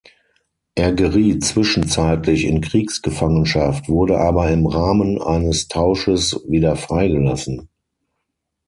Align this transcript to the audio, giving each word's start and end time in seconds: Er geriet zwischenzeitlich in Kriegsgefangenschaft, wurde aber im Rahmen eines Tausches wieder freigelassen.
Er 0.73 0.93
geriet 0.93 1.45
zwischenzeitlich 1.45 2.45
in 2.45 2.59
Kriegsgefangenschaft, 2.61 3.87
wurde 3.87 4.17
aber 4.17 4.49
im 4.49 4.65
Rahmen 4.65 5.21
eines 5.21 5.67
Tausches 5.67 6.41
wieder 6.47 6.75
freigelassen. 6.75 7.69